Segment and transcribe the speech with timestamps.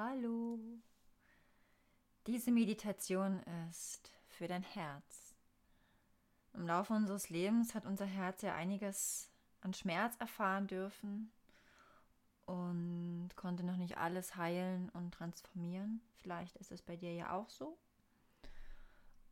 [0.00, 0.60] Hallo.
[2.28, 5.34] Diese Meditation ist für dein Herz.
[6.54, 9.28] Im Laufe unseres Lebens hat unser Herz ja einiges
[9.60, 11.32] an Schmerz erfahren dürfen
[12.46, 16.00] und konnte noch nicht alles heilen und transformieren.
[16.18, 17.76] Vielleicht ist es bei dir ja auch so.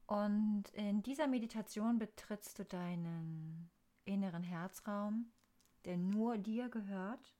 [0.08, 3.70] Und in dieser Meditation betrittst du deinen
[4.04, 5.30] inneren Herzraum,
[5.84, 7.36] der nur dir gehört.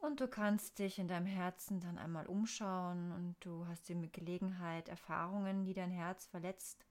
[0.00, 4.88] Und du kannst dich in deinem Herzen dann einmal umschauen und du hast die Gelegenheit,
[4.88, 6.86] Erfahrungen, die dein Herz verletzt,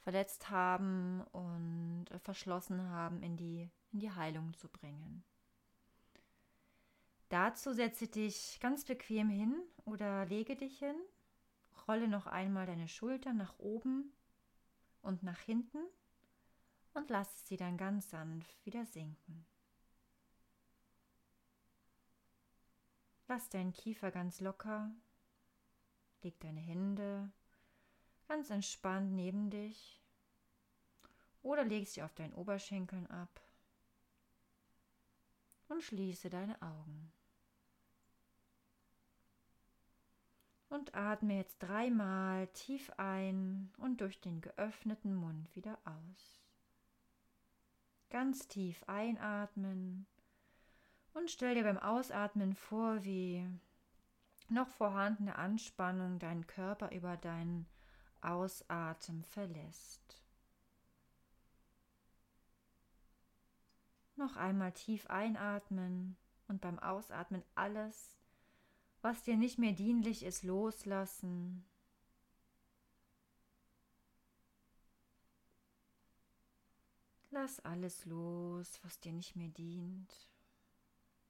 [0.00, 5.22] verletzt haben und verschlossen haben, in die, in die Heilung zu bringen.
[7.28, 10.96] Dazu setze dich ganz bequem hin oder lege dich hin,
[11.86, 14.12] rolle noch einmal deine Schultern nach oben
[15.00, 15.78] und nach hinten
[16.94, 19.46] und lass sie dann ganz sanft wieder sinken.
[23.30, 24.90] Lass deinen Kiefer ganz locker,
[26.22, 27.30] leg deine Hände
[28.26, 30.02] ganz entspannt neben dich
[31.40, 33.40] oder leg sie auf deinen Oberschenkeln ab
[35.68, 37.12] und schließe deine Augen.
[40.68, 46.40] Und atme jetzt dreimal tief ein und durch den geöffneten Mund wieder aus.
[48.08, 50.08] Ganz tief einatmen
[51.20, 53.46] und stell dir beim Ausatmen vor, wie
[54.48, 57.66] noch vorhandene Anspannung deinen Körper über deinen
[58.22, 60.22] Ausatmen verlässt.
[64.16, 66.16] Noch einmal tief einatmen
[66.48, 68.16] und beim Ausatmen alles,
[69.02, 71.66] was dir nicht mehr dienlich ist, loslassen.
[77.30, 80.29] Lass alles los, was dir nicht mehr dient.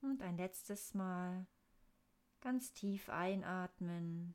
[0.00, 1.46] Und ein letztes Mal
[2.40, 4.34] ganz tief einatmen.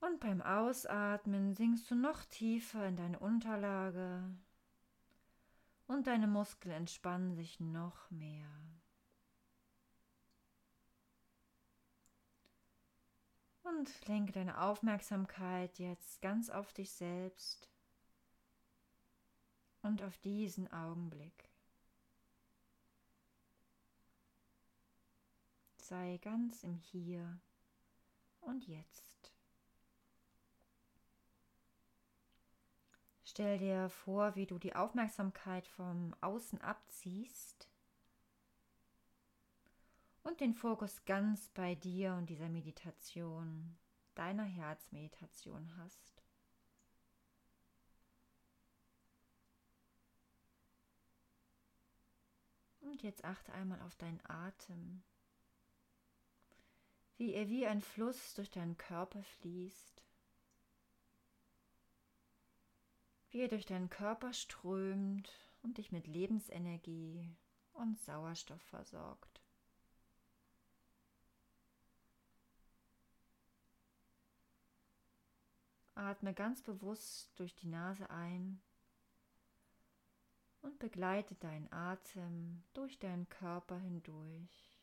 [0.00, 4.22] Und beim Ausatmen sinkst du noch tiefer in deine Unterlage
[5.86, 8.50] und deine Muskeln entspannen sich noch mehr.
[13.62, 17.68] Und lenke deine Aufmerksamkeit jetzt ganz auf dich selbst
[19.82, 21.55] und auf diesen Augenblick.
[25.88, 27.38] Sei ganz im Hier
[28.40, 29.32] und Jetzt.
[33.22, 37.68] Stell dir vor, wie du die Aufmerksamkeit vom Außen abziehst
[40.24, 43.78] und den Fokus ganz bei dir und dieser Meditation,
[44.16, 46.24] deiner Herzmeditation hast.
[52.80, 55.04] Und jetzt achte einmal auf deinen Atem,
[57.16, 60.02] wie er wie ein Fluss durch deinen Körper fließt,
[63.30, 65.30] wie er durch deinen Körper strömt
[65.62, 67.28] und dich mit Lebensenergie
[67.72, 69.40] und Sauerstoff versorgt.
[75.94, 78.60] Atme ganz bewusst durch die Nase ein
[80.60, 84.75] und begleite deinen Atem durch deinen Körper hindurch.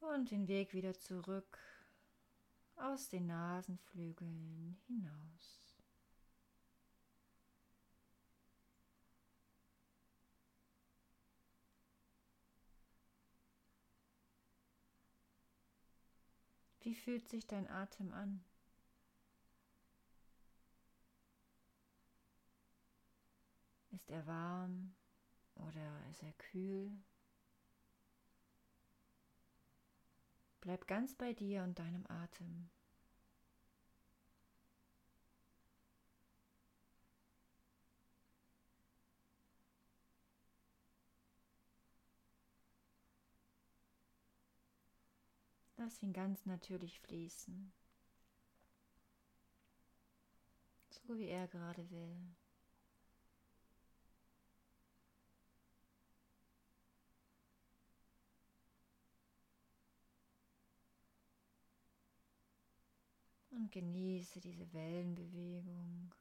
[0.00, 1.58] Und den Weg wieder zurück
[2.76, 5.70] aus den Nasenflügeln hinaus.
[16.80, 18.42] Wie fühlt sich dein Atem an?
[23.90, 24.94] Ist er warm
[25.56, 26.90] oder ist er kühl?
[30.60, 32.68] Bleib ganz bei dir und deinem Atem.
[45.78, 47.72] Lass ihn ganz natürlich fließen,
[50.90, 52.16] so wie er gerade will.
[63.60, 66.14] Und genieße diese Wellenbewegung.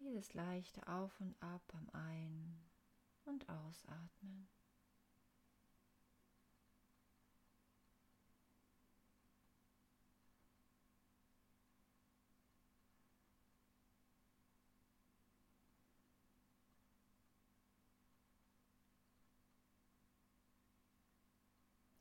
[0.00, 2.60] Dieses leichte Auf und Ab beim Ein-
[3.24, 4.50] und Ausatmen.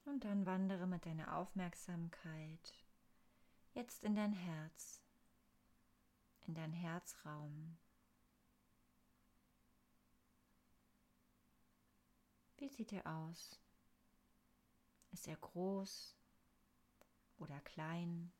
[0.10, 2.74] Und dann wandere mit deiner Aufmerksamkeit
[3.74, 5.04] jetzt in dein Herz,
[6.48, 7.78] in dein Herzraum.
[12.58, 13.60] Wie sieht er aus?
[15.12, 16.18] Ist er groß
[17.38, 18.32] oder klein?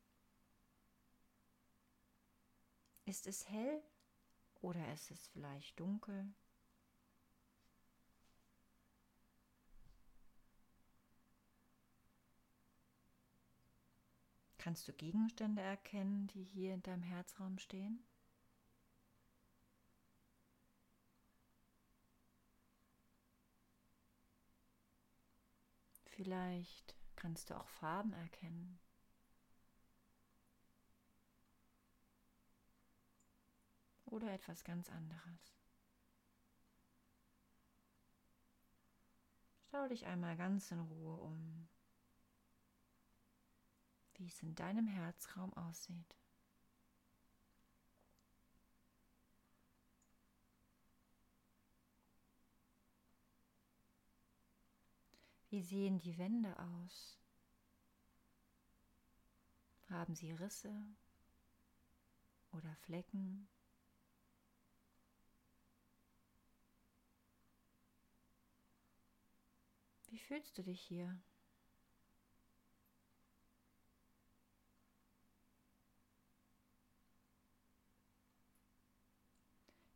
[3.04, 3.80] Ist es hell
[4.60, 6.34] oder ist es vielleicht dunkel?
[14.60, 18.04] Kannst du Gegenstände erkennen, die hier in deinem Herzraum stehen?
[26.04, 28.78] Vielleicht kannst du auch Farben erkennen.
[34.04, 35.56] Oder etwas ganz anderes.
[39.70, 41.69] Schau dich einmal ganz in Ruhe um
[44.20, 46.14] wie es in deinem Herzraum aussieht.
[55.48, 57.18] Wie sehen die Wände aus?
[59.88, 60.70] Haben sie Risse
[62.52, 63.48] oder Flecken?
[70.08, 71.18] Wie fühlst du dich hier?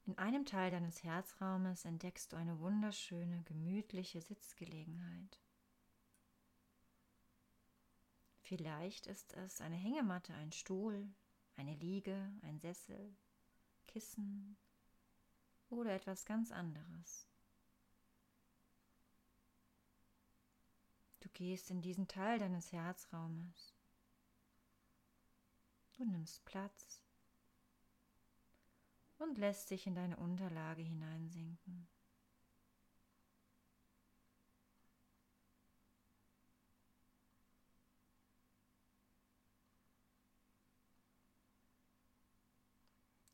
[0.06, 5.40] In einem Teil deines Herzraumes entdeckst du eine wunderschöne, gemütliche Sitzgelegenheit.
[8.42, 11.08] Vielleicht ist es eine Hängematte, ein Stuhl,
[11.56, 13.16] eine Liege, ein Sessel,
[13.86, 14.58] Kissen
[15.70, 17.26] oder etwas ganz anderes.
[21.20, 23.74] Du gehst in diesen Teil deines Herzraumes.
[25.94, 27.03] Du nimmst Platz
[29.24, 31.88] und lässt sich in deine Unterlage hineinsinken.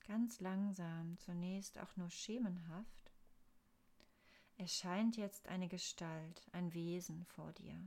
[0.06, 3.12] Ganz langsam, zunächst auch nur schemenhaft,
[4.56, 7.80] erscheint jetzt eine Gestalt, ein Wesen vor dir.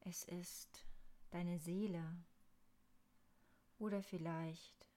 [0.00, 0.84] Es ist
[1.34, 2.16] deine Seele
[3.78, 4.88] oder vielleicht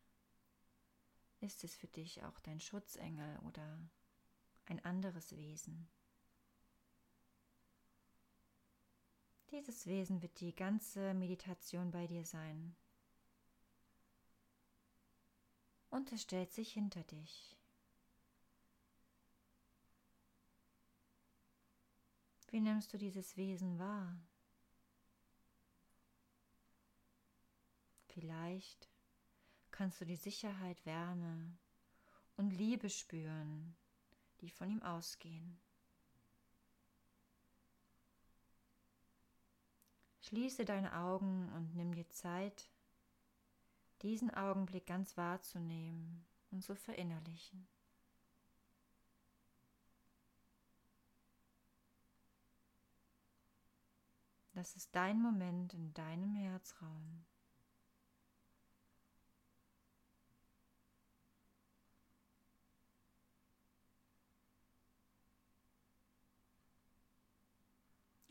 [1.40, 3.80] ist es für dich auch dein Schutzengel oder
[4.66, 5.90] ein anderes Wesen.
[9.50, 12.76] Dieses Wesen wird die ganze Meditation bei dir sein.
[15.90, 17.58] Und es stellt sich hinter dich.
[22.50, 24.16] Wie nimmst du dieses Wesen wahr?
[28.20, 28.90] Vielleicht
[29.70, 31.56] kannst du die Sicherheit, Wärme
[32.36, 33.76] und Liebe spüren,
[34.42, 35.60] die von ihm ausgehen.
[40.22, 42.72] Schließe deine Augen und nimm dir Zeit,
[44.02, 47.68] diesen Augenblick ganz wahrzunehmen und zu verinnerlichen.
[54.54, 57.28] Das ist dein Moment in deinem Herzraum.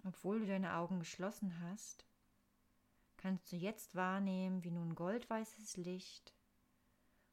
[0.07, 2.07] Obwohl du deine Augen geschlossen hast,
[3.17, 6.33] kannst du jetzt wahrnehmen, wie nun goldweißes Licht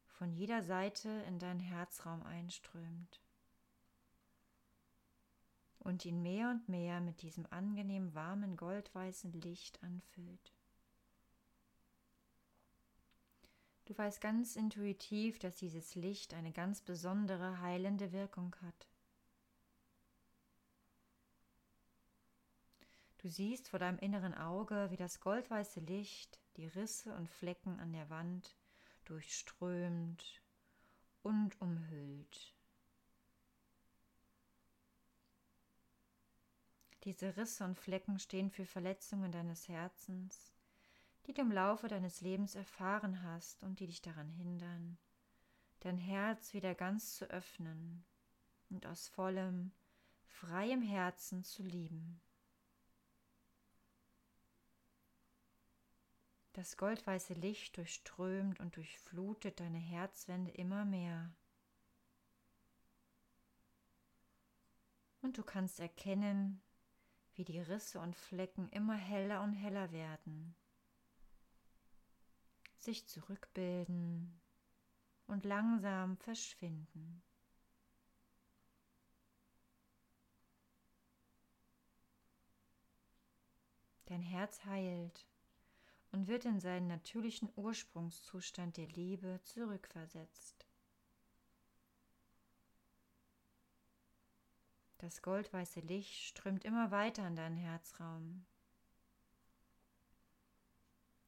[0.07, 3.21] von jeder Seite in deinen Herzraum einströmt
[5.77, 10.53] und ihn mehr und mehr mit diesem angenehm warmen goldweißen Licht anfüllt.
[13.85, 18.87] Du weißt ganz intuitiv, dass dieses Licht eine ganz besondere heilende Wirkung hat.
[23.23, 27.93] Du siehst vor deinem inneren Auge, wie das goldweiße Licht die Risse und Flecken an
[27.93, 28.57] der Wand
[29.05, 30.41] durchströmt
[31.21, 32.53] und umhüllt.
[37.05, 40.51] Diese Risse und Flecken stehen für Verletzungen deines Herzens,
[41.25, 44.97] die du im Laufe deines Lebens erfahren hast und die dich daran hindern,
[45.79, 48.03] dein Herz wieder ganz zu öffnen
[48.69, 49.71] und aus vollem,
[50.25, 52.19] freiem Herzen zu lieben.
[56.53, 61.35] Das goldweiße Licht durchströmt und durchflutet deine Herzwände immer mehr.
[65.21, 66.61] Und du kannst erkennen,
[67.33, 70.55] wie die Risse und Flecken immer heller und heller werden,
[72.77, 74.39] sich zurückbilden
[75.25, 77.23] und langsam verschwinden.
[84.05, 85.25] Dein Herz heilt
[86.13, 90.67] und wird in seinen natürlichen Ursprungszustand der Liebe zurückversetzt.
[94.99, 98.45] Das goldweiße Licht strömt immer weiter in deinen Herzraum.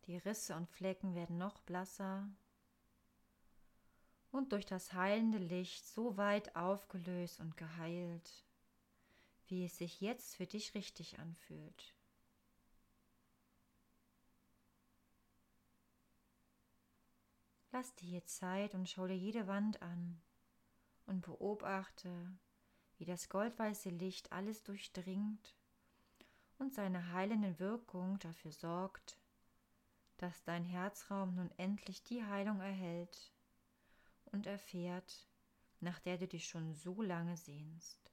[0.05, 2.29] Die Risse und Flecken werden noch blasser
[4.31, 8.45] und durch das heilende Licht so weit aufgelöst und geheilt,
[9.47, 11.94] wie es sich jetzt für dich richtig anfühlt.
[17.75, 20.21] Lass dir hier Zeit und schau dir jede Wand an
[21.07, 22.09] und beobachte,
[22.97, 25.57] wie das goldweiße Licht alles durchdringt
[26.57, 29.17] und seine heilende Wirkung dafür sorgt,
[30.15, 33.33] dass dein Herzraum nun endlich die Heilung erhält
[34.31, 35.27] und erfährt,
[35.81, 38.04] nach der du dich schon so lange sehnst.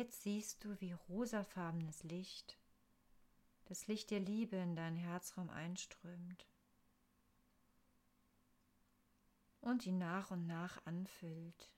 [0.00, 2.58] Jetzt siehst du, wie rosafarbenes Licht,
[3.66, 6.46] das Licht der Liebe in deinen Herzraum einströmt
[9.60, 11.70] und ihn nach und nach anfüllt.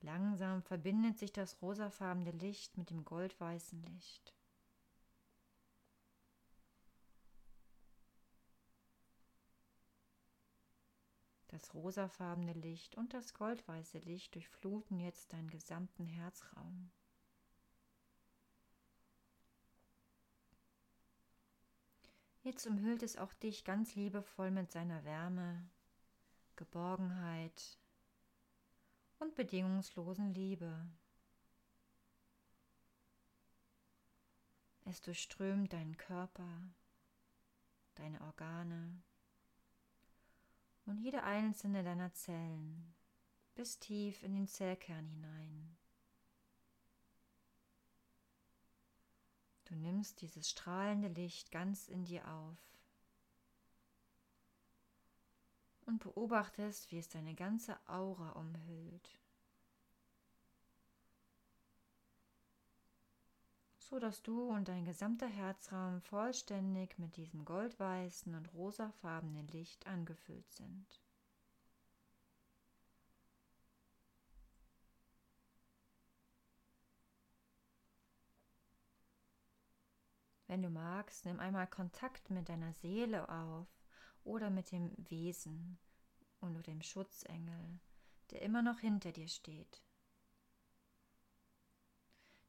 [0.00, 4.32] Langsam verbindet sich das rosafarbene Licht mit dem goldweißen Licht.
[11.56, 16.90] Das rosafarbene Licht und das goldweiße Licht durchfluten jetzt deinen gesamten Herzraum.
[22.42, 25.66] Jetzt umhüllt es auch dich ganz liebevoll mit seiner Wärme,
[26.56, 27.78] Geborgenheit
[29.18, 30.86] und bedingungslosen Liebe.
[34.84, 36.68] Es durchströmt deinen Körper,
[37.94, 39.02] deine Organe,
[40.86, 42.94] und jede einzelne deiner Zellen
[43.54, 45.76] bis tief in den Zellkern hinein.
[49.64, 52.58] Du nimmst dieses strahlende Licht ganz in dir auf
[55.86, 59.18] und beobachtest, wie es deine ganze Aura umhüllt.
[63.88, 70.50] So dass du und dein gesamter Herzraum vollständig mit diesem goldweißen und rosafarbenen Licht angefüllt
[70.50, 71.00] sind.
[80.48, 83.68] Wenn du magst, nimm einmal Kontakt mit deiner Seele auf
[84.24, 85.78] oder mit dem Wesen
[86.40, 87.80] und dem Schutzengel,
[88.30, 89.85] der immer noch hinter dir steht.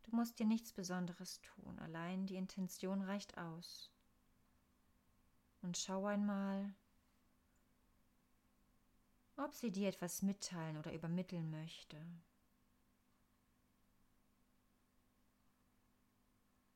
[0.07, 3.91] Du musst dir nichts Besonderes tun, allein die Intention reicht aus.
[5.61, 6.73] Und schau einmal,
[9.35, 11.97] ob sie dir etwas mitteilen oder übermitteln möchte.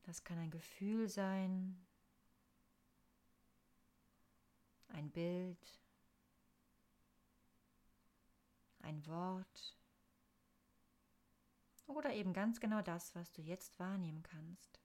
[0.04, 1.88] Das kann ein Gefühl sein,
[4.90, 5.80] ein Bild,
[8.80, 9.81] ein Wort
[11.96, 14.80] oder eben ganz genau das, was du jetzt wahrnehmen kannst.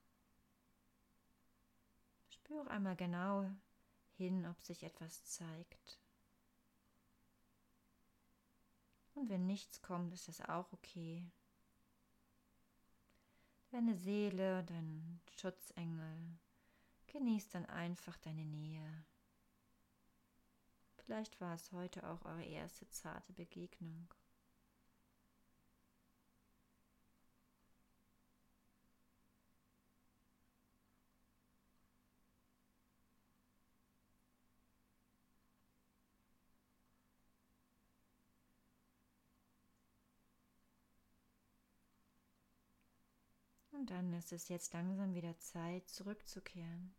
[2.31, 3.51] Spüre einmal genau
[4.17, 5.99] hin, ob sich etwas zeigt.
[9.15, 11.25] Und wenn nichts kommt, ist das auch okay.
[13.71, 16.39] Deine Seele, dein Schutzengel,
[17.07, 19.05] genießt dann einfach deine Nähe.
[21.07, 24.09] Vielleicht war es heute auch eure erste zarte Begegnung.
[43.87, 46.93] Dann ist es jetzt langsam wieder Zeit, zurückzukehren.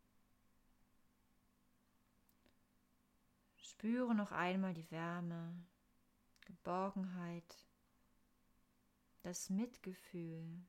[3.57, 5.53] Spüre noch einmal die Wärme,
[6.45, 7.67] Geborgenheit,
[9.21, 10.65] das Mitgefühl,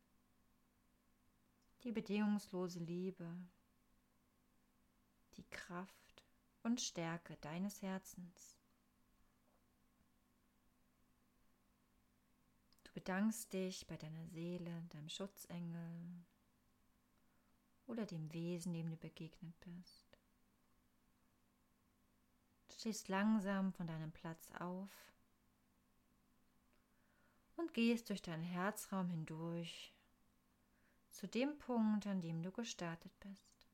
[1.85, 3.33] die bedingungslose Liebe,
[5.37, 6.25] die Kraft
[6.65, 8.58] und Stärke deines Herzens.
[12.99, 16.25] Bedankst dich bei deiner Seele, deinem Schutzengel
[17.87, 20.19] oder dem Wesen, dem du begegnet bist.
[22.67, 24.91] Du stehst langsam von deinem Platz auf
[27.55, 29.95] und gehst durch deinen Herzraum hindurch
[31.11, 33.71] zu dem Punkt, an dem du gestartet bist.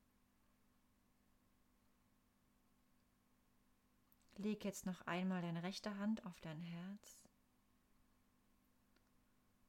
[4.36, 7.23] Leg jetzt noch einmal deine rechte Hand auf dein Herz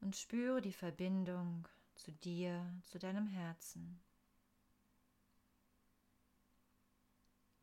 [0.05, 3.99] und spüre die Verbindung zu dir, zu deinem Herzen.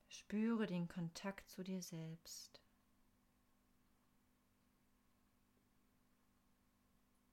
[0.09, 2.61] Spüre den Kontakt zu dir selbst.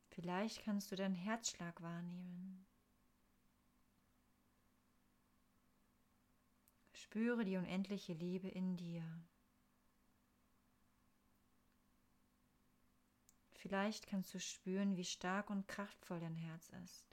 [0.09, 2.67] Vielleicht kannst du deinen Herzschlag wahrnehmen.
[6.93, 9.03] Spüre die unendliche Liebe in dir.
[13.59, 17.05] Vielleicht kannst du spüren, wie stark und kraftvoll dein Herz ist.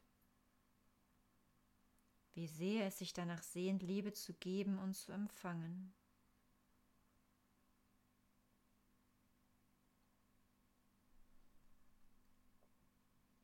[2.35, 5.93] Wie sehr es sich danach sehnt, Liebe zu geben und zu empfangen.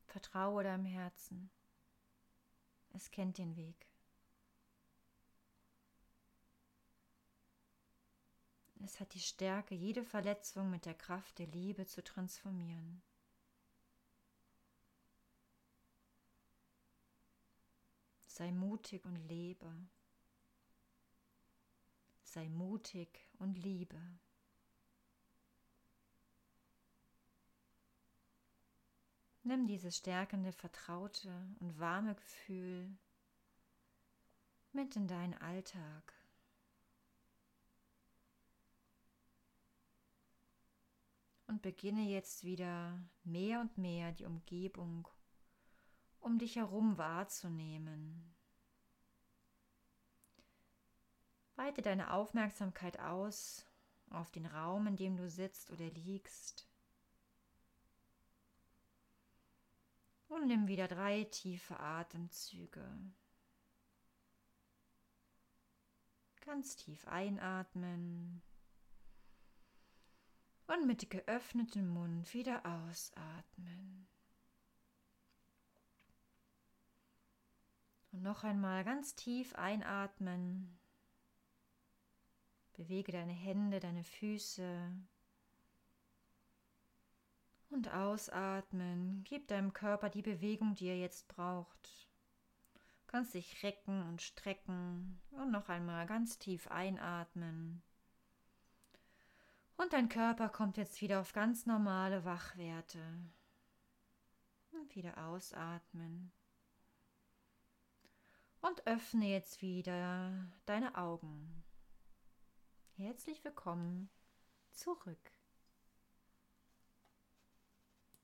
[0.05, 1.51] Vertraue deinem Herzen.
[2.93, 3.92] Es kennt den Weg.
[8.85, 13.01] Es hat die Stärke, jede Verletzung mit der Kraft der Liebe zu transformieren.
[18.27, 19.71] Sei mutig und lebe.
[22.23, 24.01] Sei mutig und liebe.
[29.43, 32.97] Nimm dieses stärkende, vertraute und warme Gefühl
[34.73, 36.22] mit in deinen Alltag.
[41.53, 45.07] Und beginne jetzt wieder mehr und mehr die Umgebung
[46.19, 48.33] um dich herum wahrzunehmen.
[51.55, 53.67] Weite deine Aufmerksamkeit aus
[54.09, 56.67] auf den Raum, in dem du sitzt oder liegst.
[60.29, 62.83] Und nimm wieder drei tiefe Atemzüge.
[66.41, 68.41] Ganz tief einatmen
[70.73, 74.07] und mit geöffnetem Mund wieder ausatmen.
[78.11, 80.77] Und noch einmal ganz tief einatmen.
[82.73, 84.91] Bewege deine Hände, deine Füße,
[87.73, 89.23] und ausatmen.
[89.25, 92.09] Gib deinem Körper die Bewegung, die er jetzt braucht.
[92.73, 97.81] Du kannst dich recken und strecken und noch einmal ganz tief einatmen.
[99.77, 103.01] Und dein Körper kommt jetzt wieder auf ganz normale Wachwerte.
[104.71, 106.31] Und wieder ausatmen.
[108.61, 111.63] Und öffne jetzt wieder deine Augen.
[112.95, 114.09] Herzlich willkommen
[114.71, 115.31] zurück.